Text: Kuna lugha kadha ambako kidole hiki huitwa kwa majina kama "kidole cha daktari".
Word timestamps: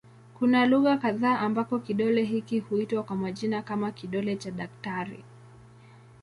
Kuna 0.39 0.65
lugha 0.65 0.97
kadha 0.97 1.39
ambako 1.39 1.79
kidole 1.79 2.23
hiki 2.23 2.59
huitwa 2.59 3.03
kwa 3.03 3.15
majina 3.15 3.61
kama 3.61 3.91
"kidole 3.91 4.35
cha 4.35 4.51
daktari". 4.51 5.23